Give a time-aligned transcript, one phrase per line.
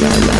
[0.00, 0.31] to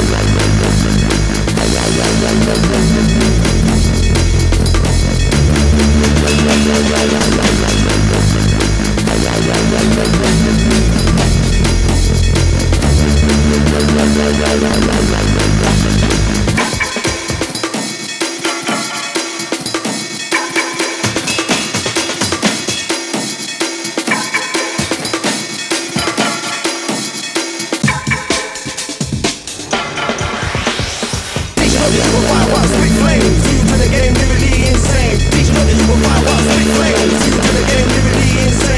[38.45, 38.72] insane.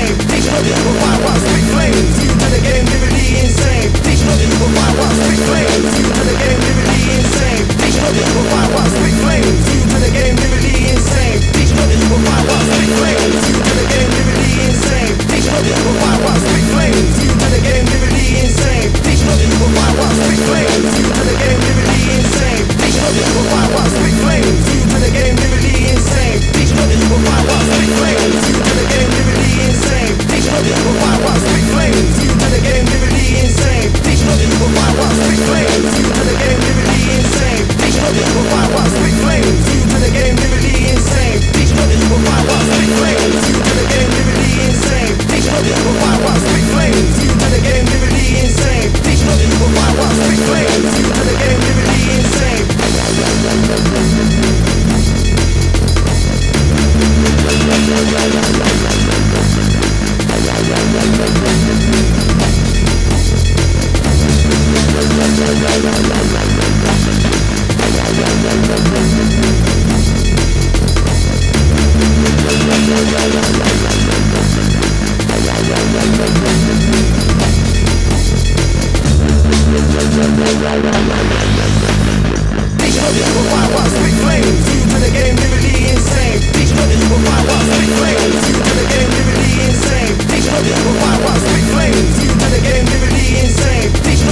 [92.74, 93.92] game literally insane.
[94.02, 94.26] Teaching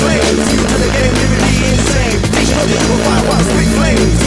[0.00, 0.52] flames.
[0.52, 2.18] You the literally insane.
[3.76, 4.17] Flames.